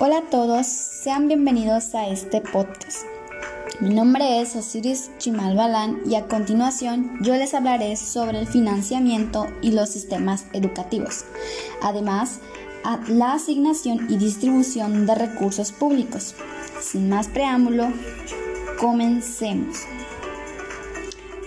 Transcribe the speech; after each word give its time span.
Hola 0.00 0.18
a 0.18 0.30
todos, 0.30 0.68
sean 0.68 1.26
bienvenidos 1.26 1.92
a 1.96 2.06
este 2.06 2.40
podcast. 2.40 2.98
Mi 3.80 3.92
nombre 3.92 4.40
es 4.40 4.54
Osiris 4.54 5.10
Chimal 5.18 5.56
Balán 5.56 5.98
y 6.06 6.14
a 6.14 6.28
continuación 6.28 7.18
yo 7.20 7.34
les 7.34 7.52
hablaré 7.52 7.96
sobre 7.96 8.38
el 8.38 8.46
financiamiento 8.46 9.48
y 9.60 9.72
los 9.72 9.88
sistemas 9.88 10.46
educativos. 10.52 11.24
Además, 11.82 12.38
la 13.08 13.32
asignación 13.32 14.06
y 14.08 14.18
distribución 14.18 15.04
de 15.04 15.16
recursos 15.16 15.72
públicos. 15.72 16.36
Sin 16.80 17.08
más 17.08 17.26
preámbulo, 17.26 17.88
comencemos. 18.78 19.78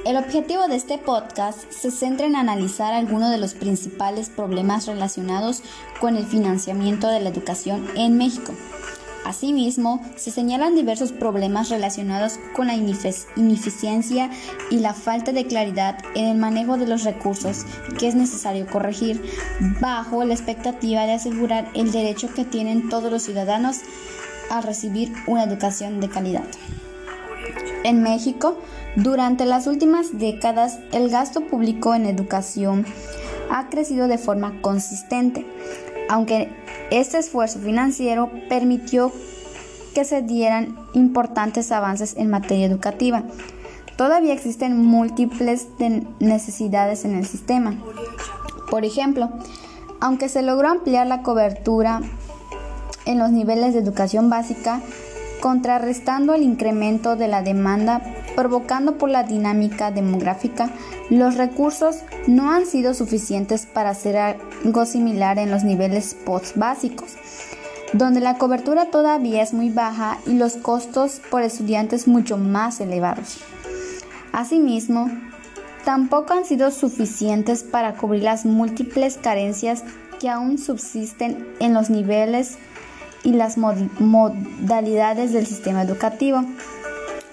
El 0.03 0.17
objetivo 0.17 0.67
de 0.67 0.77
este 0.77 0.97
podcast 0.97 1.71
se 1.71 1.91
centra 1.91 2.25
en 2.25 2.35
analizar 2.35 2.91
algunos 2.91 3.29
de 3.29 3.37
los 3.37 3.53
principales 3.53 4.29
problemas 4.29 4.87
relacionados 4.87 5.61
con 5.99 6.15
el 6.15 6.25
financiamiento 6.25 7.07
de 7.07 7.19
la 7.19 7.29
educación 7.29 7.87
en 7.95 8.17
México. 8.17 8.51
Asimismo, 9.25 10.03
se 10.15 10.31
señalan 10.31 10.73
diversos 10.73 11.11
problemas 11.11 11.69
relacionados 11.69 12.39
con 12.55 12.65
la 12.65 12.73
ineficiencia 12.73 14.31
y 14.71 14.79
la 14.79 14.95
falta 14.95 15.33
de 15.33 15.45
claridad 15.45 15.99
en 16.15 16.25
el 16.25 16.37
manejo 16.39 16.77
de 16.77 16.87
los 16.87 17.03
recursos 17.03 17.67
que 17.99 18.07
es 18.07 18.15
necesario 18.15 18.65
corregir 18.65 19.21
bajo 19.79 20.23
la 20.23 20.33
expectativa 20.33 21.05
de 21.05 21.13
asegurar 21.13 21.69
el 21.75 21.91
derecho 21.91 22.33
que 22.33 22.43
tienen 22.43 22.89
todos 22.89 23.11
los 23.11 23.21
ciudadanos 23.21 23.81
a 24.49 24.61
recibir 24.61 25.13
una 25.27 25.43
educación 25.43 25.99
de 25.99 26.09
calidad. 26.09 26.43
En 27.83 28.01
México, 28.01 28.57
durante 28.95 29.45
las 29.45 29.67
últimas 29.67 30.17
décadas, 30.17 30.79
el 30.91 31.09
gasto 31.09 31.41
público 31.41 31.95
en 31.95 32.05
educación 32.05 32.85
ha 33.49 33.69
crecido 33.69 34.07
de 34.07 34.17
forma 34.17 34.61
consistente, 34.61 35.45
aunque 36.09 36.49
este 36.89 37.17
esfuerzo 37.17 37.59
financiero 37.59 38.29
permitió 38.49 39.11
que 39.93 40.03
se 40.03 40.21
dieran 40.21 40.75
importantes 40.93 41.71
avances 41.71 42.15
en 42.17 42.29
materia 42.29 42.65
educativa. 42.65 43.23
Todavía 43.97 44.33
existen 44.33 44.77
múltiples 44.77 45.67
necesidades 46.19 47.05
en 47.05 47.15
el 47.15 47.25
sistema. 47.25 47.75
Por 48.69 48.83
ejemplo, 48.83 49.29
aunque 49.99 50.27
se 50.27 50.41
logró 50.41 50.69
ampliar 50.69 51.07
la 51.07 51.23
cobertura 51.23 52.01
en 53.05 53.19
los 53.19 53.31
niveles 53.31 53.73
de 53.73 53.79
educación 53.79 54.29
básica, 54.29 54.81
contrarrestando 55.41 56.33
el 56.33 56.43
incremento 56.43 57.17
de 57.17 57.27
la 57.27 57.41
demanda 57.41 58.01
provocando 58.35 58.97
por 58.97 59.09
la 59.09 59.23
dinámica 59.23 59.91
demográfica, 59.91 60.69
los 61.09 61.35
recursos 61.35 61.97
no 62.27 62.51
han 62.51 62.65
sido 62.65 62.93
suficientes 62.93 63.65
para 63.65 63.89
hacer 63.89 64.15
algo 64.17 64.85
similar 64.85 65.37
en 65.39 65.51
los 65.51 65.63
niveles 65.63 66.13
post 66.13 66.55
básicos, 66.55 67.15
donde 67.91 68.21
la 68.21 68.37
cobertura 68.37 68.85
todavía 68.85 69.41
es 69.41 69.53
muy 69.53 69.69
baja 69.69 70.19
y 70.25 70.33
los 70.33 70.55
costos 70.55 71.21
por 71.29 71.41
estudiantes 71.41 72.07
mucho 72.07 72.37
más 72.37 72.79
elevados. 72.79 73.39
Asimismo, 74.31 75.09
tampoco 75.83 76.33
han 76.33 76.45
sido 76.45 76.71
suficientes 76.71 77.63
para 77.63 77.95
cubrir 77.95 78.23
las 78.23 78.45
múltiples 78.45 79.17
carencias 79.17 79.83
que 80.19 80.29
aún 80.29 80.57
subsisten 80.57 81.47
en 81.59 81.73
los 81.73 81.89
niveles 81.89 82.57
y 83.23 83.33
las 83.33 83.57
modalidades 83.57 85.33
del 85.33 85.45
sistema 85.45 85.81
educativo, 85.81 86.43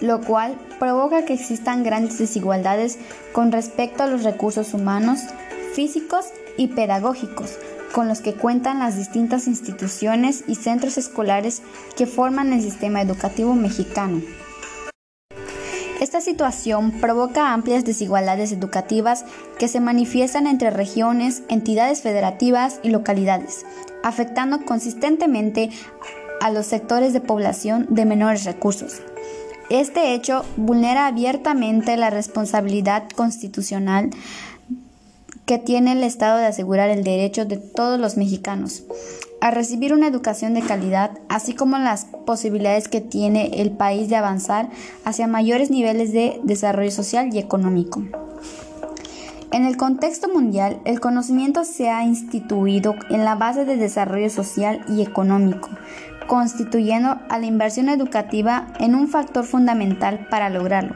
lo 0.01 0.21
cual 0.21 0.57
provoca 0.79 1.25
que 1.25 1.35
existan 1.35 1.83
grandes 1.83 2.19
desigualdades 2.19 2.99
con 3.33 3.53
respecto 3.53 4.03
a 4.03 4.07
los 4.07 4.25
recursos 4.25 4.75
humanos, 4.75 5.21
físicos 5.75 6.27
y 6.57 6.69
pedagógicos 6.69 7.59
con 7.93 8.09
los 8.09 8.21
que 8.21 8.35
cuentan 8.35 8.79
las 8.79 8.97
distintas 8.97 9.47
instituciones 9.47 10.45
y 10.47 10.57
centros 10.57 10.99
escolares 10.99 11.63
que 11.97 12.07
forman 12.07 12.53
el 12.53 12.63
sistema 12.63 13.03
educativo 13.03 13.55
mexicano. 13.55 14.21
Esta 16.01 16.21
situación 16.21 16.93
provoca 16.93 17.53
amplias 17.53 17.85
desigualdades 17.85 18.53
educativas 18.53 19.25
que 19.59 19.67
se 19.67 19.81
manifiestan 19.81 20.47
entre 20.47 20.71
regiones, 20.71 21.43
entidades 21.49 22.03
federativas 22.03 22.79
y 22.85 22.91
localidades, 22.91 23.67
afectando 24.05 24.65
consistentemente 24.65 25.71
a 26.41 26.51
los 26.51 26.67
sectores 26.67 27.13
de 27.13 27.21
población 27.21 27.87
de 27.91 28.05
menores 28.05 28.45
recursos. 28.45 29.03
Este 29.71 30.15
hecho 30.15 30.45
vulnera 30.57 31.09
abiertamente 31.09 31.97
la 31.97 32.11
responsabilidad 32.11 33.09
constitucional 33.11 34.11
que 35.47 35.59
tiene 35.59 35.93
el 35.93 36.05
Estado 36.05 36.39
de 36.39 36.47
asegurar 36.47 36.91
el 36.91 37.03
derecho 37.03 37.45
de 37.45 37.57
todos 37.57 37.99
los 37.99 38.17
mexicanos 38.17 38.85
a 39.41 39.51
recibir 39.51 39.93
una 39.93 40.09
educación 40.09 40.55
de 40.55 40.63
calidad, 40.63 41.19
así 41.29 41.55
como 41.55 41.79
las 41.79 42.07
posibilidades 42.27 42.89
que 42.89 43.01
tiene 43.01 43.61
el 43.61 43.71
país 43.71 44.09
de 44.09 44.17
avanzar 44.17 44.71
hacia 45.05 45.27
mayores 45.27 45.71
niveles 45.71 46.13
de 46.13 46.41
desarrollo 46.43 46.91
social 46.91 47.33
y 47.33 47.39
económico. 47.39 48.03
En 49.51 49.65
el 49.65 49.77
contexto 49.77 50.29
mundial, 50.29 50.81
el 50.85 51.01
conocimiento 51.01 51.65
se 51.65 51.89
ha 51.89 52.05
instituido 52.05 52.95
en 53.09 53.25
la 53.25 53.35
base 53.35 53.65
de 53.65 53.77
desarrollo 53.77 54.29
social 54.29 54.85
y 54.89 55.01
económico, 55.01 55.71
constituyendo 56.27 57.17
a 57.31 57.39
la 57.39 57.47
inversión 57.47 57.89
educativa 57.89 58.67
en 58.79 58.95
un 58.95 59.09
factor 59.09 59.45
fundamental 59.45 60.27
para 60.31 60.51
lograrlo. 60.51 60.95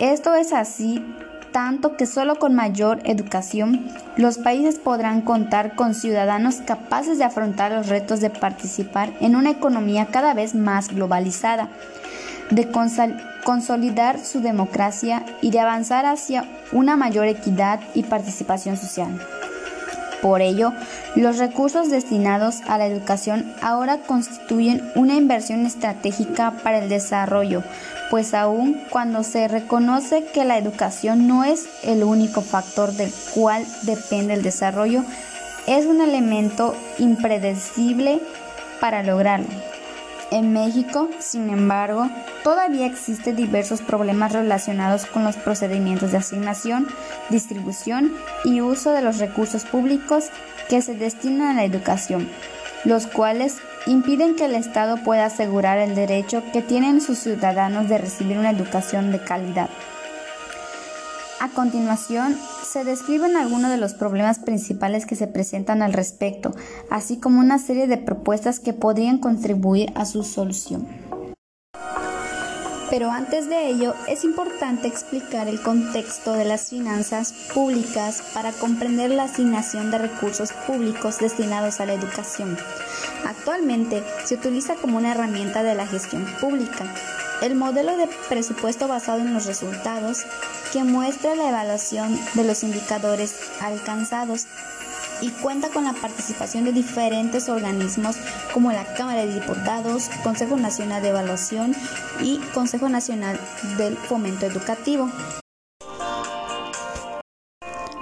Esto 0.00 0.34
es 0.34 0.52
así 0.52 1.04
tanto 1.54 1.96
que 1.96 2.06
solo 2.06 2.34
con 2.40 2.52
mayor 2.56 3.00
educación 3.04 3.86
los 4.16 4.38
países 4.38 4.80
podrán 4.80 5.20
contar 5.20 5.76
con 5.76 5.94
ciudadanos 5.94 6.56
capaces 6.56 7.16
de 7.16 7.22
afrontar 7.22 7.70
los 7.70 7.86
retos 7.86 8.18
de 8.20 8.28
participar 8.28 9.12
en 9.20 9.36
una 9.36 9.52
economía 9.52 10.06
cada 10.06 10.34
vez 10.34 10.56
más 10.56 10.88
globalizada, 10.88 11.68
de 12.50 12.68
consolidar 13.44 14.18
su 14.18 14.40
democracia 14.40 15.24
y 15.42 15.52
de 15.52 15.60
avanzar 15.60 16.06
hacia 16.06 16.44
una 16.72 16.96
mayor 16.96 17.28
equidad 17.28 17.78
y 17.94 18.02
participación 18.02 18.76
social. 18.76 19.16
Por 20.24 20.40
ello, 20.40 20.72
los 21.16 21.36
recursos 21.36 21.90
destinados 21.90 22.62
a 22.66 22.78
la 22.78 22.86
educación 22.86 23.44
ahora 23.60 23.98
constituyen 23.98 24.90
una 24.94 25.16
inversión 25.16 25.66
estratégica 25.66 26.54
para 26.62 26.78
el 26.78 26.88
desarrollo, 26.88 27.62
pues 28.08 28.32
aun 28.32 28.80
cuando 28.88 29.22
se 29.22 29.48
reconoce 29.48 30.24
que 30.24 30.46
la 30.46 30.56
educación 30.56 31.28
no 31.28 31.44
es 31.44 31.66
el 31.82 32.02
único 32.02 32.40
factor 32.40 32.92
del 32.94 33.12
cual 33.34 33.66
depende 33.82 34.32
el 34.32 34.42
desarrollo, 34.42 35.04
es 35.66 35.84
un 35.84 36.00
elemento 36.00 36.74
impredecible 36.98 38.18
para 38.80 39.02
lograrlo. 39.02 39.73
En 40.30 40.52
México, 40.52 41.08
sin 41.20 41.50
embargo, 41.50 42.08
todavía 42.42 42.86
existen 42.86 43.36
diversos 43.36 43.82
problemas 43.82 44.32
relacionados 44.32 45.06
con 45.06 45.24
los 45.24 45.36
procedimientos 45.36 46.12
de 46.12 46.18
asignación, 46.18 46.88
distribución 47.30 48.12
y 48.44 48.60
uso 48.60 48.90
de 48.92 49.02
los 49.02 49.18
recursos 49.18 49.64
públicos 49.64 50.30
que 50.68 50.82
se 50.82 50.94
destinan 50.94 51.50
a 51.50 51.54
la 51.54 51.64
educación, 51.64 52.28
los 52.84 53.06
cuales 53.06 53.58
impiden 53.86 54.34
que 54.34 54.46
el 54.46 54.54
Estado 54.54 54.96
pueda 55.04 55.26
asegurar 55.26 55.78
el 55.78 55.94
derecho 55.94 56.42
que 56.52 56.62
tienen 56.62 57.00
sus 57.00 57.18
ciudadanos 57.18 57.88
de 57.88 57.98
recibir 57.98 58.38
una 58.38 58.50
educación 58.50 59.12
de 59.12 59.22
calidad. 59.22 59.68
A 61.44 61.50
continuación, 61.50 62.38
se 62.66 62.84
describen 62.84 63.36
algunos 63.36 63.70
de 63.70 63.76
los 63.76 63.92
problemas 63.92 64.38
principales 64.38 65.04
que 65.04 65.14
se 65.14 65.26
presentan 65.26 65.82
al 65.82 65.92
respecto, 65.92 66.54
así 66.88 67.18
como 67.18 67.38
una 67.38 67.58
serie 67.58 67.86
de 67.86 67.98
propuestas 67.98 68.60
que 68.60 68.72
podrían 68.72 69.18
contribuir 69.18 69.92
a 69.94 70.06
su 70.06 70.22
solución. 70.22 70.88
Pero 72.88 73.10
antes 73.10 73.50
de 73.50 73.68
ello, 73.68 73.92
es 74.08 74.24
importante 74.24 74.88
explicar 74.88 75.46
el 75.46 75.60
contexto 75.60 76.32
de 76.32 76.46
las 76.46 76.70
finanzas 76.70 77.34
públicas 77.52 78.22
para 78.32 78.52
comprender 78.52 79.10
la 79.10 79.24
asignación 79.24 79.90
de 79.90 79.98
recursos 79.98 80.50
públicos 80.66 81.18
destinados 81.18 81.78
a 81.78 81.84
la 81.84 81.92
educación. 81.92 82.56
Actualmente 83.26 84.02
se 84.24 84.36
utiliza 84.36 84.76
como 84.76 84.96
una 84.96 85.10
herramienta 85.10 85.62
de 85.62 85.74
la 85.74 85.86
gestión 85.86 86.24
pública. 86.40 86.86
El 87.42 87.54
modelo 87.54 87.98
de 87.98 88.08
presupuesto 88.30 88.88
basado 88.88 89.18
en 89.18 89.34
los 89.34 89.44
resultados 89.44 90.24
que 90.74 90.82
muestra 90.82 91.36
la 91.36 91.50
evaluación 91.50 92.18
de 92.34 92.42
los 92.42 92.64
indicadores 92.64 93.36
alcanzados 93.60 94.46
y 95.20 95.30
cuenta 95.30 95.68
con 95.68 95.84
la 95.84 95.92
participación 95.92 96.64
de 96.64 96.72
diferentes 96.72 97.48
organismos 97.48 98.16
como 98.52 98.72
la 98.72 98.84
Cámara 98.94 99.24
de 99.24 99.34
Diputados, 99.34 100.10
Consejo 100.24 100.56
Nacional 100.56 101.00
de 101.00 101.10
Evaluación 101.10 101.76
y 102.20 102.38
Consejo 102.52 102.88
Nacional 102.88 103.38
del 103.78 103.96
Fomento 103.96 104.46
Educativo. 104.46 105.08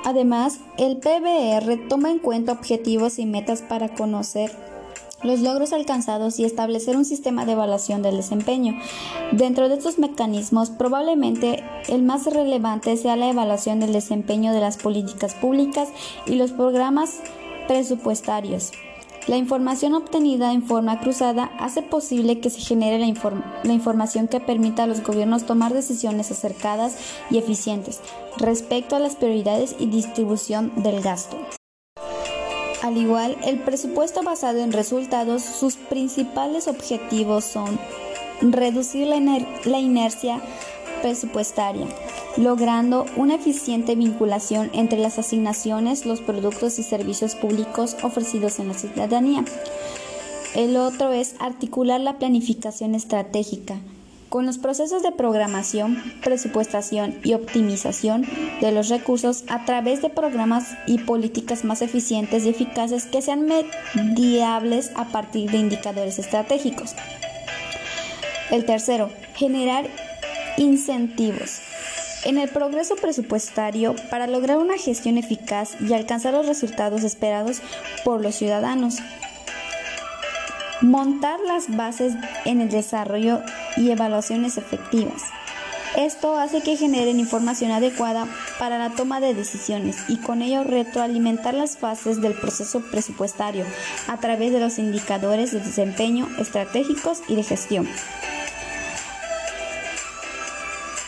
Además, 0.06 0.60
el 0.78 0.96
PBR 0.96 1.88
toma 1.90 2.10
en 2.10 2.20
cuenta 2.20 2.52
objetivos 2.52 3.18
y 3.18 3.26
metas 3.26 3.60
para 3.60 3.90
conocer 3.90 4.50
los 5.22 5.40
logros 5.40 5.72
alcanzados 5.72 6.38
y 6.38 6.44
establecer 6.44 6.96
un 6.96 7.04
sistema 7.04 7.44
de 7.44 7.52
evaluación 7.52 8.02
del 8.02 8.16
desempeño. 8.16 8.78
Dentro 9.32 9.68
de 9.68 9.76
estos 9.76 9.98
mecanismos, 9.98 10.70
probablemente 10.70 11.64
el 11.88 12.02
más 12.02 12.26
relevante 12.26 12.96
sea 12.96 13.16
la 13.16 13.30
evaluación 13.30 13.80
del 13.80 13.92
desempeño 13.92 14.52
de 14.52 14.60
las 14.60 14.76
políticas 14.76 15.34
públicas 15.34 15.88
y 16.26 16.34
los 16.34 16.52
programas 16.52 17.20
presupuestarios. 17.68 18.72
La 19.28 19.36
información 19.36 19.94
obtenida 19.94 20.52
en 20.52 20.64
forma 20.64 20.98
cruzada 20.98 21.44
hace 21.60 21.80
posible 21.80 22.40
que 22.40 22.50
se 22.50 22.60
genere 22.60 22.98
la, 22.98 23.06
la, 23.62 23.72
información 23.72 24.26
que 24.26 24.40
permita 24.40 24.82
a 24.82 24.86
los 24.88 25.00
gobiernos 25.00 25.46
tomar 25.46 25.72
decisiones 25.72 26.32
acercadas 26.32 26.96
y 27.30 27.38
eficientes 27.38 28.00
respecto 28.38 28.96
a 28.96 28.98
las 28.98 29.14
prioridades 29.14 29.76
y 29.78 29.86
distribución 29.86 30.72
del 30.82 31.00
gasto. 31.02 31.38
Al 32.82 32.96
igual, 32.96 33.36
el 33.44 33.60
presupuesto 33.60 34.24
basado 34.24 34.58
en 34.58 34.72
resultados, 34.72 35.42
sus 35.44 35.76
principales 35.76 36.66
objetivos 36.66 37.44
son 37.44 37.78
reducir 38.40 39.06
la, 39.06 39.20
la 39.64 39.78
inercia 39.78 40.40
presupuestaria, 41.00 41.86
logrando 42.36 43.06
una 43.16 43.36
eficiente 43.36 43.94
vinculación 43.94 44.68
entre 44.72 44.98
las 44.98 45.16
asignaciones, 45.20 46.06
los 46.06 46.20
productos 46.20 46.80
y 46.80 46.82
servicios 46.82 47.36
públicos 47.36 47.96
ofrecidos 48.02 48.58
en 48.58 48.68
la 48.68 48.74
ciudadanía. 48.74 49.44
El 50.56 50.76
otro 50.76 51.12
es 51.12 51.36
articular 51.38 52.00
la 52.00 52.18
planificación 52.18 52.96
estratégica 52.96 53.76
con 54.32 54.46
los 54.46 54.56
procesos 54.56 55.02
de 55.02 55.12
programación, 55.12 56.02
presupuestación 56.22 57.18
y 57.22 57.34
optimización 57.34 58.26
de 58.62 58.72
los 58.72 58.88
recursos 58.88 59.44
a 59.48 59.66
través 59.66 60.00
de 60.00 60.08
programas 60.08 60.68
y 60.86 61.00
políticas 61.00 61.64
más 61.64 61.82
eficientes 61.82 62.46
y 62.46 62.48
eficaces 62.48 63.04
que 63.04 63.20
sean 63.20 63.46
mediables 63.94 64.90
a 64.94 65.04
partir 65.08 65.50
de 65.50 65.58
indicadores 65.58 66.18
estratégicos. 66.18 66.94
El 68.50 68.64
tercero, 68.64 69.10
generar 69.34 69.84
incentivos. 70.56 71.60
En 72.24 72.38
el 72.38 72.48
progreso 72.48 72.96
presupuestario, 72.96 73.94
para 74.08 74.26
lograr 74.26 74.56
una 74.56 74.78
gestión 74.78 75.18
eficaz 75.18 75.78
y 75.78 75.92
alcanzar 75.92 76.32
los 76.32 76.46
resultados 76.46 77.04
esperados 77.04 77.60
por 78.02 78.22
los 78.22 78.34
ciudadanos, 78.34 78.96
montar 80.80 81.38
las 81.46 81.76
bases 81.76 82.14
en 82.46 82.62
el 82.62 82.70
desarrollo 82.70 83.42
y 83.76 83.90
evaluaciones 83.90 84.58
efectivas. 84.58 85.22
Esto 85.96 86.38
hace 86.38 86.62
que 86.62 86.76
generen 86.76 87.20
información 87.20 87.70
adecuada 87.70 88.26
para 88.58 88.78
la 88.78 88.90
toma 88.90 89.20
de 89.20 89.34
decisiones 89.34 89.96
y 90.08 90.16
con 90.16 90.40
ello 90.40 90.64
retroalimentar 90.64 91.52
las 91.52 91.76
fases 91.76 92.22
del 92.22 92.32
proceso 92.32 92.80
presupuestario 92.80 93.66
a 94.08 94.16
través 94.16 94.52
de 94.52 94.60
los 94.60 94.78
indicadores 94.78 95.52
de 95.52 95.60
desempeño 95.60 96.28
estratégicos 96.38 97.22
y 97.28 97.36
de 97.36 97.42
gestión. 97.42 97.86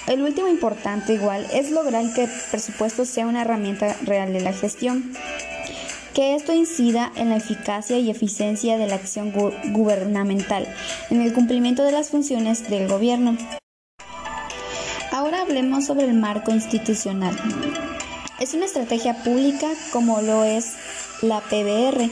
El 0.06 0.20
último 0.20 0.48
importante 0.48 1.14
igual 1.14 1.46
es 1.50 1.70
lograr 1.70 2.04
que 2.12 2.24
el 2.24 2.30
presupuesto 2.50 3.06
sea 3.06 3.26
una 3.26 3.40
herramienta 3.40 3.96
real 4.02 4.34
de 4.34 4.42
la 4.42 4.52
gestión, 4.52 5.14
que 6.14 6.36
esto 6.36 6.52
incida 6.52 7.12
en 7.16 7.30
la 7.30 7.36
eficacia 7.36 7.98
y 7.98 8.08
eficiencia 8.08 8.78
de 8.78 8.86
la 8.86 8.94
acción 8.94 9.32
gubernamental, 9.72 10.66
en 11.10 11.20
el 11.20 11.32
cumplimiento 11.32 11.82
de 11.82 11.92
las 11.92 12.10
funciones 12.10 12.70
del 12.70 12.88
gobierno. 12.88 13.36
Ahora 15.10 15.42
hablemos 15.42 15.86
sobre 15.86 16.04
el 16.04 16.14
marco 16.14 16.52
institucional. 16.52 17.36
Es 18.40 18.54
una 18.54 18.64
estrategia 18.64 19.22
pública 19.24 19.68
como 19.92 20.20
lo 20.20 20.44
es 20.44 20.74
la 21.22 21.40
PBR. 21.40 22.10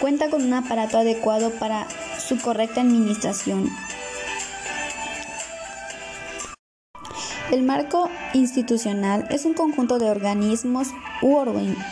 Cuenta 0.00 0.28
con 0.28 0.42
un 0.42 0.54
aparato 0.54 0.98
adecuado 0.98 1.50
para 1.50 1.86
su 2.18 2.38
correcta 2.38 2.80
administración 2.80 3.70
El 7.54 7.62
marco 7.62 8.10
institucional 8.32 9.28
es 9.30 9.44
un 9.44 9.54
conjunto 9.54 10.00
de 10.00 10.10
organismos 10.10 10.88
u, 11.22 11.36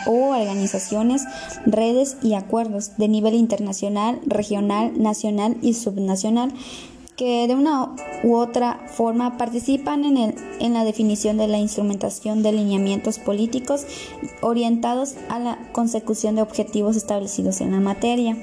organizaciones, 0.05 1.23
redes 1.65 2.17
y 2.21 2.33
acuerdos 2.33 2.97
de 2.97 3.07
nivel 3.07 3.33
internacional, 3.33 4.19
regional, 4.25 4.91
nacional 5.01 5.55
y 5.61 5.75
subnacional 5.75 6.51
que 7.15 7.47
de 7.47 7.55
una 7.55 7.95
u 8.23 8.35
otra 8.35 8.81
forma 8.87 9.37
participan 9.37 10.03
en, 10.03 10.17
el, 10.17 10.35
en 10.59 10.73
la 10.73 10.83
definición 10.83 11.37
de 11.37 11.47
la 11.47 11.59
instrumentación 11.59 12.43
de 12.43 12.51
lineamientos 12.51 13.17
políticos 13.17 13.85
orientados 14.41 15.15
a 15.29 15.39
la 15.39 15.57
consecución 15.71 16.35
de 16.35 16.41
objetivos 16.41 16.97
establecidos 16.97 17.61
en 17.61 17.71
la 17.71 17.79
materia, 17.79 18.35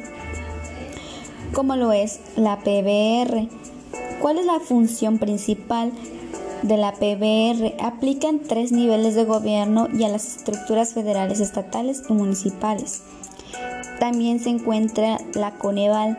como 1.52 1.76
lo 1.76 1.92
es 1.92 2.18
la 2.36 2.60
PBR. 2.60 3.46
¿Cuál 4.22 4.38
es 4.38 4.46
la 4.46 4.58
función 4.60 5.18
principal? 5.18 5.92
De 6.62 6.76
la 6.76 6.92
PBR 6.92 7.76
aplica 7.82 8.28
en 8.28 8.42
tres 8.42 8.72
niveles 8.72 9.14
de 9.14 9.24
gobierno 9.24 9.88
y 9.92 10.04
a 10.04 10.08
las 10.08 10.36
estructuras 10.36 10.94
federales, 10.94 11.40
estatales 11.40 12.02
y 12.08 12.12
municipales. 12.12 13.02
También 13.98 14.40
se 14.40 14.50
encuentra 14.50 15.18
la 15.34 15.52
Coneval, 15.52 16.18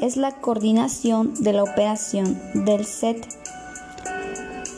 es 0.00 0.16
la 0.16 0.32
coordinación 0.32 1.34
de 1.42 1.52
la 1.52 1.62
operación 1.62 2.38
del 2.54 2.84
SET. 2.84 3.26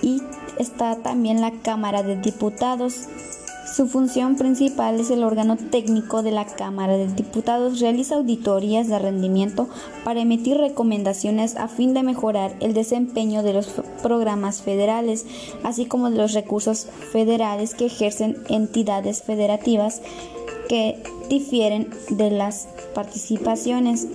Y 0.03 0.23
está 0.59 0.97
también 0.97 1.41
la 1.41 1.51
Cámara 1.63 2.03
de 2.03 2.17
Diputados, 2.17 3.09
su 3.75 3.89
función 3.89 4.37
principal 4.37 5.01
es 5.01 5.11
el 5.11 5.25
órgano 5.25 5.57
técnico 5.57 6.23
de 6.23 6.31
la 6.31 6.47
Cámara 6.47 6.97
de 6.97 7.09
Diputados. 7.09 7.81
Realiza 7.81 8.15
auditorías 8.15 8.87
de 8.87 9.01
rendimiento 9.01 9.69
para 10.05 10.21
emitir 10.21 10.59
recomendaciones 10.59 11.57
a 11.57 11.67
fin 11.67 11.93
de 11.93 12.05
mejorar 12.05 12.55
el 12.61 12.73
desempeño 12.73 13.43
de 13.43 13.53
los 13.53 13.67
programas 14.01 14.63
federales, 14.63 15.27
así 15.65 15.87
como 15.87 16.09
de 16.09 16.19
los 16.19 16.35
recursos 16.35 16.87
federales 17.11 17.75
que 17.75 17.87
ejercen 17.87 18.37
entidades 18.49 19.23
federativas 19.23 20.03
que 20.69 21.03
difieren 21.29 21.91
de 22.11 22.31
las 22.31 22.69
participaciones. 22.95 24.07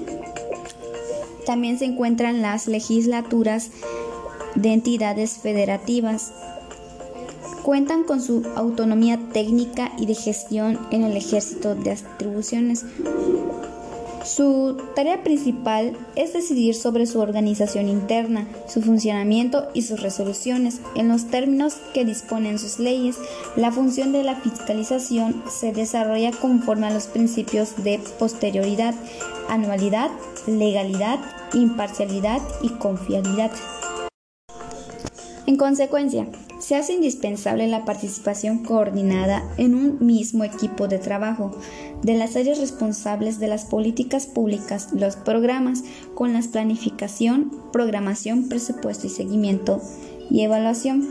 También 1.45 1.77
se 1.77 1.85
encuentran 1.85 2.41
las 2.41 2.67
legislaturas 2.67 3.71
de 4.55 4.71
entidades 4.71 5.37
federativas 5.37 6.31
cuentan 7.63 8.03
con 8.03 8.21
su 8.21 8.43
autonomía 8.55 9.19
técnica 9.33 9.91
y 9.97 10.05
de 10.05 10.15
gestión 10.15 10.79
en 10.91 11.03
el 11.03 11.15
ejército 11.15 11.75
de 11.75 11.91
atribuciones. 11.91 12.85
Su 14.23 14.77
tarea 14.95 15.23
principal 15.23 15.97
es 16.15 16.33
decidir 16.33 16.75
sobre 16.75 17.05
su 17.05 17.19
organización 17.19 17.87
interna, 17.87 18.47
su 18.67 18.81
funcionamiento 18.81 19.69
y 19.73 19.83
sus 19.83 20.01
resoluciones 20.01 20.81
en 20.95 21.07
los 21.07 21.27
términos 21.27 21.77
que 21.93 22.05
disponen 22.05 22.59
sus 22.59 22.79
leyes. 22.79 23.15
La 23.55 23.71
función 23.71 24.11
de 24.11 24.23
la 24.23 24.35
fiscalización 24.35 25.41
se 25.49 25.71
desarrolla 25.71 26.31
conforme 26.31 26.87
a 26.87 26.91
los 26.91 27.07
principios 27.07 27.81
de 27.83 27.99
posterioridad, 28.19 28.93
anualidad, 29.47 30.11
legalidad, 30.47 31.19
imparcialidad 31.53 32.41
y 32.61 32.69
confiabilidad. 32.69 33.51
En 35.49 35.55
consecuencia, 35.55 36.27
se 36.59 36.75
hace 36.75 36.93
indispensable 36.93 37.67
la 37.67 37.83
participación 37.83 38.59
coordinada 38.59 39.51
en 39.57 39.73
un 39.73 39.97
mismo 39.99 40.43
equipo 40.43 40.87
de 40.87 40.99
trabajo 40.99 41.49
de 42.03 42.13
las 42.13 42.35
áreas 42.35 42.59
responsables 42.59 43.39
de 43.39 43.47
las 43.47 43.65
políticas 43.65 44.27
públicas, 44.27 44.89
los 44.93 45.15
programas, 45.15 45.83
con 46.13 46.33
la 46.33 46.41
planificación, 46.43 47.51
programación, 47.73 48.47
presupuesto 48.47 49.07
y 49.07 49.09
seguimiento 49.09 49.81
y 50.29 50.43
evaluación. 50.43 51.07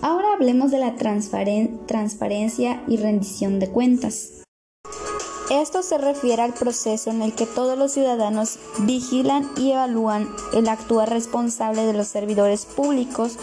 Ahora 0.00 0.28
hablemos 0.32 0.70
de 0.70 0.78
la 0.78 0.94
transparencia 0.96 2.82
y 2.88 2.96
rendición 2.96 3.60
de 3.60 3.68
cuentas. 3.68 4.43
Esto 5.50 5.82
se 5.82 5.98
refiere 5.98 6.40
al 6.40 6.54
proceso 6.54 7.10
en 7.10 7.20
el 7.20 7.34
que 7.34 7.44
todos 7.44 7.76
los 7.76 7.92
ciudadanos 7.92 8.58
vigilan 8.78 9.50
y 9.58 9.72
evalúan 9.72 10.34
el 10.54 10.68
actuar 10.68 11.10
responsable 11.10 11.84
de 11.84 11.92
los 11.92 12.08
servidores 12.08 12.64
públicos 12.64 13.36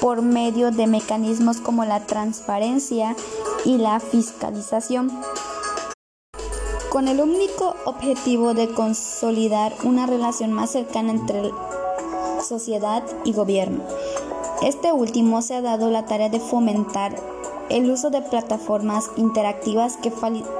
por 0.00 0.22
medio 0.22 0.70
de 0.70 0.86
mecanismos 0.86 1.58
como 1.58 1.84
la 1.84 2.06
transparencia 2.06 3.16
y 3.64 3.78
la 3.78 3.98
fiscalización, 3.98 5.10
con 6.90 7.08
el 7.08 7.20
único 7.20 7.74
objetivo 7.86 8.54
de 8.54 8.72
consolidar 8.72 9.74
una 9.82 10.06
relación 10.06 10.52
más 10.52 10.70
cercana 10.70 11.10
entre 11.10 11.50
sociedad 12.40 13.02
y 13.24 13.32
gobierno. 13.32 13.82
Este 14.62 14.92
último 14.92 15.42
se 15.42 15.54
ha 15.54 15.60
dado 15.60 15.90
la 15.90 16.06
tarea 16.06 16.28
de 16.28 16.38
fomentar 16.38 17.16
el 17.70 17.90
uso 17.90 18.10
de 18.10 18.22
plataformas 18.22 19.10
interactivas 19.16 19.96
que, 19.96 20.12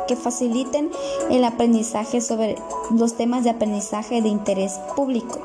que, 0.09 0.17
faciliten 0.17 0.91
el 1.31 1.45
aprendizaje 1.45 2.21
sobre 2.21 2.57
los 2.91 3.17
temas 3.17 3.45
de 3.45 3.51
aprendizaje 3.51 4.23
de 4.23 4.29
interés 4.29 4.81
público. 4.97 5.41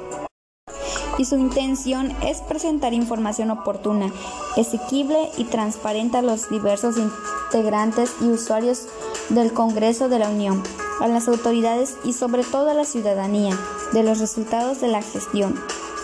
Y 1.17 1.25
su 1.25 1.35
intención 1.37 2.15
es 2.23 2.41
presentar 2.41 2.93
información 2.93 3.49
oportuna, 3.49 4.11
asequible 4.55 5.29
y 5.37 5.45
transparente 5.45 6.17
a 6.17 6.21
los 6.21 6.49
diversos 6.49 6.95
integrantes 6.97 8.15
y 8.21 8.25
usuarios 8.25 8.87
del 9.29 9.51
Congreso 9.51 10.09
de 10.09 10.19
la 10.19 10.29
Unión, 10.29 10.61
a 10.99 11.07
las 11.07 11.27
autoridades 11.27 11.97
y 12.03 12.13
sobre 12.13 12.43
todo 12.43 12.69
a 12.69 12.73
la 12.75 12.85
ciudadanía 12.85 13.57
de 13.93 14.03
los 14.03 14.19
resultados 14.19 14.79
de 14.81 14.89
la 14.89 15.01
gestión 15.01 15.55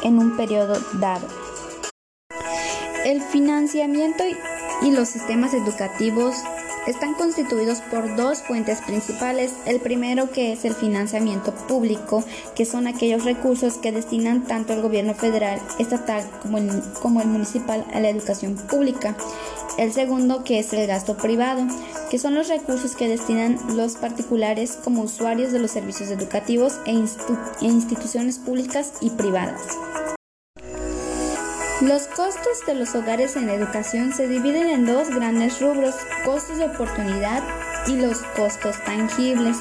en 0.04 0.20
un 0.20 0.36
periodo 0.36 0.78
dado. 0.94 1.28
El 3.06 3.22
financiamiento 3.22 4.24
y 4.84 4.92
los 4.92 5.10
sistemas 5.10 5.54
educativos 5.54 6.36
están 6.88 7.14
constituidos 7.14 7.80
por 7.80 8.16
dos 8.16 8.42
fuentes 8.42 8.82
principales. 8.82 9.54
El 9.66 9.80
primero 9.80 10.30
que 10.30 10.52
es 10.52 10.66
el 10.66 10.74
financiamiento 10.74 11.54
público, 11.54 12.24
que 12.56 12.66
son 12.66 12.88
aquellos 12.88 13.24
recursos 13.24 13.78
que 13.78 13.92
destinan 13.92 14.44
tanto 14.44 14.74
el 14.74 14.82
gobierno 14.82 15.14
federal, 15.14 15.62
estatal 15.80 16.30
como 16.42 17.22
el, 17.22 17.28
municipal 17.28 17.86
a 17.94 18.00
la 18.00 18.10
educación 18.10 18.56
pública. 18.56 19.16
El 19.78 19.92
segundo 19.92 20.44
que 20.44 20.60
es 20.60 20.74
el 20.74 20.86
gasto 20.86 21.18
privado, 21.18 21.66
que 22.12 22.20
son 22.20 22.36
los 22.36 22.50
recursos 22.50 22.96
que 22.96 23.08
destinan 23.08 23.58
los 23.76 23.96
particulares 23.96 24.78
como 24.84 25.04
usuarios 25.04 25.52
de 25.52 25.60
los 25.60 25.72
servicios 25.72 26.12
educativos 26.12 26.80
e, 26.86 26.92
e 26.92 27.66
instituciones 27.66 28.38
públicas 28.38 28.94
y 29.02 29.10
privadas. 29.12 29.62
Los 31.84 32.08
costos 32.08 32.66
de 32.66 32.76
los 32.76 32.96
hogares 32.96 33.36
en 33.36 33.50
educación 33.50 34.14
se 34.14 34.26
dividen 34.26 34.70
en 34.70 34.86
dos 34.86 35.10
grandes 35.10 35.60
rubros, 35.60 35.94
costos 36.24 36.58
de 36.58 36.64
oportunidad 36.64 37.44
y 37.88 37.98
los 37.98 38.20
costos 38.38 38.82
tangibles. 38.86 39.58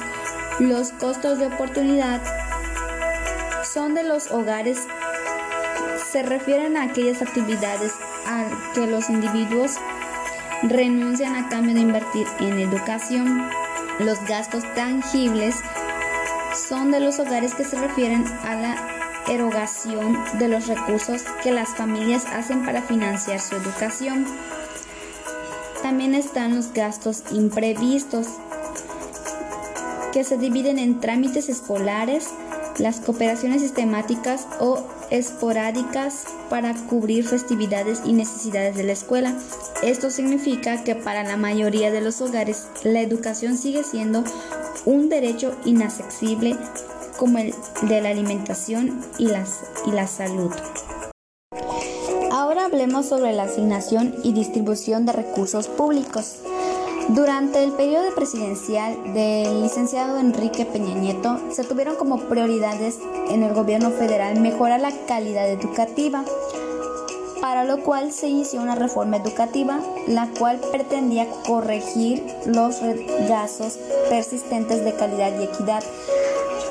Los 0.57 0.93
costos 0.93 1.39
de 1.39 1.47
oportunidad 1.47 2.21
son 3.65 3.93
de 3.93 4.03
los 4.03 4.31
hogares, 4.31 4.77
se 6.13 6.23
refieren 6.23 6.77
a 6.77 6.83
aquellas 6.83 7.21
actividades 7.21 7.91
a 8.25 8.45
que 8.73 8.87
los 8.87 9.09
individuos 9.09 9.71
renuncian 10.61 11.35
a 11.35 11.49
cambio 11.49 11.73
de 11.73 11.81
invertir 11.81 12.25
en 12.39 12.57
educación. 12.57 13.49
Los 13.99 14.23
gastos 14.23 14.63
tangibles 14.75 15.57
son 16.55 16.89
de 16.89 17.01
los 17.01 17.19
hogares 17.19 17.53
que 17.53 17.65
se 17.65 17.77
refieren 17.77 18.25
a 18.43 18.55
la 18.55 18.92
erogación 19.29 20.17
de 20.39 20.47
los 20.47 20.67
recursos 20.67 21.21
que 21.43 21.51
las 21.51 21.69
familias 21.69 22.25
hacen 22.25 22.65
para 22.65 22.81
financiar 22.81 23.39
su 23.39 23.55
educación. 23.55 24.25
También 25.81 26.15
están 26.15 26.55
los 26.55 26.73
gastos 26.73 27.23
imprevistos, 27.31 28.27
que 30.13 30.23
se 30.23 30.37
dividen 30.37 30.77
en 30.77 30.99
trámites 30.99 31.49
escolares, 31.49 32.29
las 32.77 32.99
cooperaciones 32.99 33.61
sistemáticas 33.61 34.47
o 34.59 34.87
esporádicas 35.09 36.25
para 36.49 36.73
cubrir 36.73 37.27
festividades 37.27 38.01
y 38.05 38.13
necesidades 38.13 38.75
de 38.75 38.83
la 38.83 38.93
escuela. 38.93 39.35
Esto 39.81 40.09
significa 40.09 40.83
que 40.83 40.95
para 40.95 41.23
la 41.23 41.37
mayoría 41.37 41.91
de 41.91 42.01
los 42.01 42.21
hogares 42.21 42.67
la 42.83 43.01
educación 43.01 43.57
sigue 43.57 43.83
siendo 43.83 44.23
un 44.85 45.09
derecho 45.09 45.55
inaccesible 45.65 46.57
como 47.17 47.37
el 47.39 47.53
de 47.83 48.01
la 48.01 48.09
alimentación 48.09 49.01
y, 49.17 49.27
y 49.27 49.91
la 49.91 50.07
salud. 50.07 50.51
Ahora 52.31 52.65
hablemos 52.65 53.05
sobre 53.05 53.33
la 53.33 53.43
asignación 53.43 54.15
y 54.23 54.33
distribución 54.33 55.05
de 55.05 55.13
recursos 55.13 55.67
públicos. 55.67 56.39
Durante 57.09 57.63
el 57.63 57.73
periodo 57.73 58.15
presidencial 58.15 59.13
del 59.13 59.61
licenciado 59.61 60.17
Enrique 60.17 60.65
Peña 60.65 60.95
Nieto, 60.95 61.39
se 61.51 61.63
tuvieron 61.63 61.95
como 61.95 62.17
prioridades 62.21 62.97
en 63.29 63.43
el 63.43 63.53
gobierno 63.53 63.91
federal 63.91 64.39
mejorar 64.39 64.79
la 64.79 64.91
calidad 65.05 65.47
educativa, 65.49 66.23
para 67.41 67.65
lo 67.65 67.83
cual 67.83 68.13
se 68.13 68.29
inició 68.29 68.61
una 68.61 68.75
reforma 68.75 69.17
educativa, 69.17 69.81
la 70.07 70.29
cual 70.39 70.61
pretendía 70.71 71.27
corregir 71.45 72.25
los 72.45 72.81
regasos 72.81 73.77
persistentes 74.09 74.85
de 74.85 74.93
calidad 74.93 75.37
y 75.39 75.43
equidad 75.43 75.83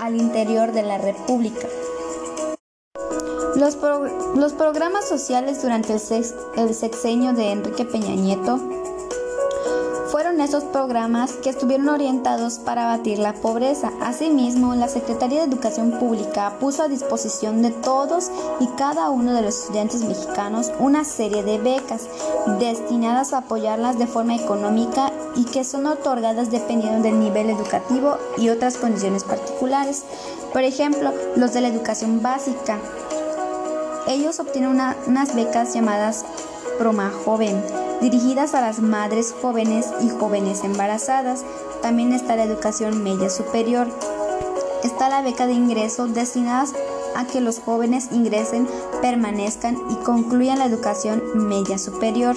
al 0.02 0.16
interior 0.16 0.72
de 0.72 0.82
la 0.82 0.98
República. 0.98 1.68
Los, 3.54 3.76
programas 3.76 5.08
sociales 5.08 5.62
durante 5.62 5.92
el, 5.92 6.74
sexenio 6.74 7.32
de 7.34 7.52
Enrique 7.52 7.84
Peña 7.84 8.16
Nieto 8.16 8.58
fueron 10.22 10.40
esos 10.40 10.62
programas 10.62 11.32
que 11.32 11.50
estuvieron 11.50 11.88
orientados 11.88 12.60
para 12.60 12.84
abatir 12.84 13.18
la 13.18 13.32
pobreza. 13.32 13.90
Asimismo, 14.00 14.76
la 14.76 14.86
Secretaría 14.86 15.40
de 15.40 15.46
Educación 15.52 15.98
Pública 15.98 16.58
puso 16.60 16.84
a 16.84 16.88
disposición 16.88 17.60
de 17.60 17.72
todos 17.72 18.30
y 18.60 18.68
cada 18.76 19.10
uno 19.10 19.32
de 19.32 19.42
los 19.42 19.58
estudiantes 19.58 20.04
mexicanos 20.04 20.70
una 20.78 21.02
serie 21.02 21.42
de 21.42 21.58
becas 21.58 22.06
destinadas 22.60 23.32
a 23.32 23.38
apoyarlas 23.38 23.98
de 23.98 24.06
forma 24.06 24.36
económica 24.36 25.10
y 25.34 25.44
que 25.46 25.64
son 25.64 25.86
otorgadas 25.86 26.52
dependiendo 26.52 27.02
del 27.02 27.18
nivel 27.18 27.50
educativo 27.50 28.16
y 28.38 28.48
otras 28.50 28.76
condiciones 28.76 29.24
particulares. 29.24 30.04
Por 30.52 30.62
ejemplo, 30.62 31.12
los 31.34 31.52
de 31.52 31.62
la 31.62 31.68
educación 31.68 32.22
básica. 32.22 32.78
Ellos 34.06 34.38
obtienen 34.38 34.78
unas 35.08 35.34
becas 35.34 35.74
llamadas 35.74 36.24
Proma 36.78 37.10
Joven, 37.24 37.60
dirigidas 38.02 38.54
a 38.54 38.60
las 38.60 38.80
madres 38.80 39.34
jóvenes 39.40 39.86
y 40.02 40.10
jóvenes 40.10 40.64
embarazadas. 40.64 41.44
También 41.80 42.12
está 42.12 42.36
la 42.36 42.44
educación 42.44 43.02
media 43.02 43.30
superior. 43.30 43.88
Está 44.84 45.08
la 45.08 45.22
beca 45.22 45.46
de 45.46 45.54
ingreso 45.54 46.06
destinada 46.08 46.66
a 47.16 47.26
que 47.26 47.40
los 47.40 47.60
jóvenes 47.60 48.08
ingresen, 48.12 48.68
permanezcan 49.00 49.78
y 49.88 49.94
concluyan 50.04 50.58
la 50.58 50.66
educación 50.66 51.22
media 51.48 51.78
superior 51.78 52.36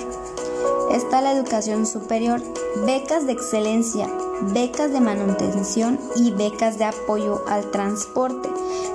está 0.95 1.21
la 1.21 1.33
educación 1.33 1.85
superior, 1.85 2.41
becas 2.85 3.25
de 3.25 3.33
excelencia, 3.33 4.07
becas 4.53 4.91
de 4.91 5.01
manutención 5.01 5.99
y 6.15 6.31
becas 6.31 6.77
de 6.77 6.85
apoyo 6.85 7.43
al 7.47 7.69
transporte. 7.71 8.49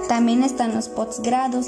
También 0.08 0.42
están 0.42 0.74
los 0.74 0.88
posgrados, 0.88 1.66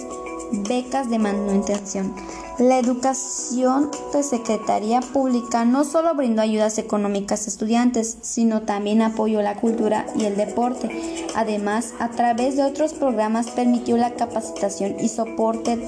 becas 0.52 1.10
de 1.10 1.18
manutención. 1.18 2.14
La 2.58 2.78
educación 2.78 3.90
de 4.12 4.22
Secretaría 4.22 5.00
Pública 5.00 5.64
no 5.64 5.84
solo 5.84 6.14
brindó 6.14 6.42
ayudas 6.42 6.78
económicas 6.78 7.46
a 7.46 7.50
estudiantes, 7.50 8.18
sino 8.20 8.62
también 8.62 9.00
apoyó 9.02 9.40
la 9.42 9.56
cultura 9.56 10.06
y 10.16 10.26
el 10.26 10.36
deporte. 10.36 11.26
Además, 11.34 11.94
a 11.98 12.10
través 12.10 12.56
de 12.56 12.64
otros 12.64 12.92
programas 12.92 13.50
permitió 13.50 13.96
la 13.96 14.14
capacitación 14.14 15.00
y 15.00 15.08
soporte 15.08 15.78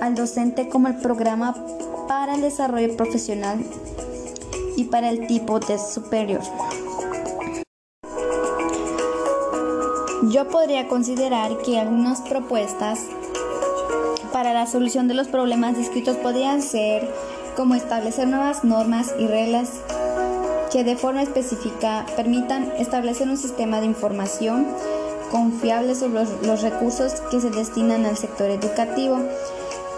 al 0.00 0.14
docente 0.14 0.68
como 0.68 0.88
el 0.88 0.96
programa 0.96 1.54
para 2.08 2.34
el 2.34 2.40
desarrollo 2.40 2.96
profesional 2.96 3.64
y 4.76 4.84
para 4.84 5.10
el 5.10 5.26
tipo 5.26 5.60
de 5.60 5.78
superior. 5.78 6.42
Yo 10.30 10.48
podría 10.48 10.88
considerar 10.88 11.58
que 11.58 11.78
algunas 11.78 12.20
propuestas 12.22 12.98
para 14.32 14.52
la 14.52 14.66
solución 14.66 15.08
de 15.08 15.14
los 15.14 15.28
problemas 15.28 15.76
descritos 15.76 16.16
podrían 16.16 16.62
ser 16.62 17.08
como 17.56 17.74
establecer 17.74 18.26
nuevas 18.28 18.64
normas 18.64 19.14
y 19.18 19.26
reglas 19.26 19.70
que 20.72 20.84
de 20.84 20.96
forma 20.96 21.22
específica 21.22 22.04
permitan 22.16 22.72
establecer 22.78 23.28
un 23.28 23.36
sistema 23.36 23.80
de 23.80 23.86
información 23.86 24.66
confiable 25.30 25.94
sobre 25.94 26.24
los 26.46 26.62
recursos 26.62 27.14
que 27.30 27.40
se 27.40 27.50
destinan 27.50 28.06
al 28.06 28.16
sector 28.16 28.50
educativo 28.50 29.20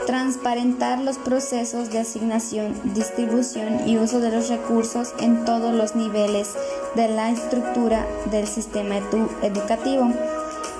transparentar 0.06 1.00
los 1.00 1.18
procesos 1.18 1.90
de 1.90 1.98
asignación, 1.98 2.74
distribución 2.94 3.88
y 3.88 3.98
uso 3.98 4.20
de 4.20 4.30
los 4.30 4.48
recursos 4.48 5.12
en 5.18 5.44
todos 5.44 5.74
los 5.74 5.96
niveles 5.96 6.54
de 6.94 7.08
la 7.08 7.30
estructura 7.30 8.06
del 8.30 8.46
sistema 8.46 8.98
educativo. 9.42 10.12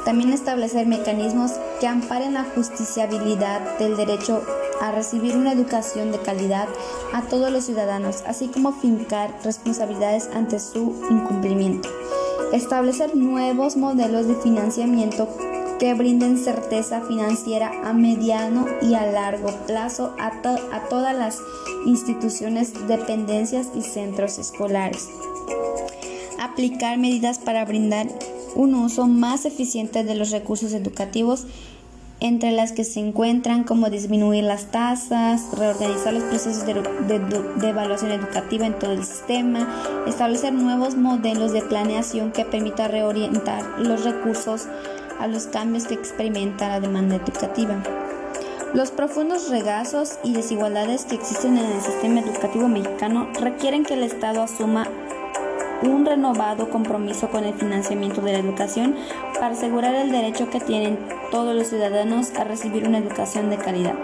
También 0.07 0.33
establecer 0.33 0.87
mecanismos 0.87 1.51
que 1.81 1.89
amparen 1.89 2.35
la 2.35 2.45
justiciabilidad 2.45 3.77
del 3.81 3.97
derecho 3.97 4.41
a 4.81 4.93
recibir 4.93 5.37
una 5.37 5.51
educación 5.51 6.13
de 6.13 6.21
calidad 6.21 6.69
a 7.13 7.23
todos 7.23 7.51
los 7.51 7.65
ciudadanos, 7.65 8.23
así 8.25 8.47
como 8.47 8.73
fincar 8.73 9.35
responsabilidades 9.43 10.31
ante 10.33 10.61
su 10.61 10.95
incumplimiento. 11.11 11.89
Establecer 12.53 13.17
nuevos 13.17 13.77
modelos 13.77 14.29
de 14.29 14.37
financiamiento 14.37 15.29
que 15.81 15.93
brinden 15.95 16.39
certeza 16.39 17.01
financiera 17.01 17.73
a 17.85 17.93
mediano 17.93 18.65
y 18.81 18.95
a 18.95 19.11
largo 19.11 19.49
plazo 19.67 20.15
a, 20.21 20.41
todas 20.89 21.17
las 21.17 21.41
instituciones, 21.85 22.87
dependencias 22.87 23.71
y 23.75 23.83
centros 23.83 24.39
escolares. 24.39 25.09
Aplicar 26.39 26.97
medidas 26.97 27.41
para 27.41 27.65
brindar 27.65 28.07
un 28.57 28.75
uso 28.75 29.07
más 29.07 29.45
eficiente 29.45 30.03
de 30.03 30.15
los 30.15 30.31
recursos 30.31 30.73
educativos 30.73 31.47
entre 32.19 32.51
las 32.51 32.73
que 32.73 32.85
se 32.85 33.01
encuentran 33.01 33.65
como 33.65 33.91
disminuir 33.91 34.45
las 34.45 34.71
tasas, 34.71 35.43
reorganizar 35.53 36.15
los 36.15 36.23
procesos 36.25 36.65
de, 36.65 36.75
de, 36.75 37.69
evaluación 37.69 38.11
educativa 38.11 38.65
en 38.65 38.79
todo 38.79 38.93
el 38.93 39.05
sistema, 39.05 39.69
establecer 40.07 40.55
nuevos 40.55 40.97
modelos 40.97 41.53
de 41.53 41.61
planeación 41.61 42.33
que 42.33 42.47
permita 42.47 42.89
reorientar 42.89 43.79
los 43.79 44.05
recursos 44.05 44.67
a 45.21 45.27
los 45.27 45.47
cambios 45.47 45.87
que 45.87 45.95
experimenta 45.95 46.69
la 46.69 46.81
demanda 46.81 47.17
educativa. 47.17 47.83
Los 48.73 48.91
profundos 48.91 49.49
regazos 49.51 50.19
y 50.25 50.33
desigualdades 50.33 51.05
que 51.05 51.15
existen 51.15 51.57
en 51.57 51.67
el 51.67 51.81
sistema 51.81 52.21
educativo 52.21 52.69
mexicano 52.69 53.29
requieren 53.41 53.85
que 53.85 53.95
el 53.95 54.03
Estado 54.03 54.43
asuma 54.43 54.89
un 55.83 56.07
renovado 56.07 56.71
compromiso 56.71 57.29
con 57.29 57.45
el 57.45 57.55
financiamiento 57.55 58.21
de 58.21 58.33
la 58.33 58.39
educación 58.39 58.97
para 59.35 59.49
asegurar 59.49 59.95
el 59.95 60.11
derecho 60.11 60.51
que 60.51 60.61
tienen 60.61 60.99
todos 61.31 61.55
los 61.55 61.69
ciudadanos 61.69 62.33
a 62.35 62.45
recibir 62.45 62.87
una 62.87 62.99
educación 62.99 63.51
de 63.51 63.59
calidad, 63.59 63.95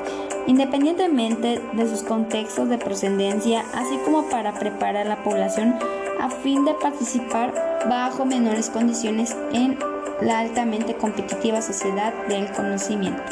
independientemente 0.46 1.60
de 1.72 1.88
sus 1.88 2.02
contextos 2.02 2.68
de 2.68 2.78
procedencia, 2.78 3.64
así 3.74 3.96
como 4.04 4.24
para 4.28 4.54
preparar 4.54 5.06
a 5.06 5.16
la 5.16 5.22
población 5.22 5.74
a 6.20 6.30
fin 6.30 6.64
de 6.64 6.74
participar 6.74 7.52
bajo 7.88 8.24
menores 8.24 8.70
condiciones 8.70 9.36
en 9.52 9.78
la 10.20 10.40
altamente 10.40 10.94
competitiva 10.94 11.62
sociedad 11.62 12.12
del 12.28 12.50
conocimiento. 12.52 13.22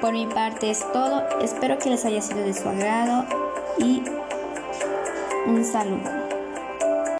Por 0.00 0.12
mi 0.12 0.26
parte 0.26 0.70
es 0.70 0.80
todo, 0.92 1.22
espero 1.40 1.78
que 1.78 1.90
les 1.90 2.04
haya 2.04 2.20
sido 2.20 2.40
de 2.40 2.52
su 2.52 2.68
agrado 2.68 3.24
y 3.78 4.02
un 5.46 5.64
saludo. 5.64 6.21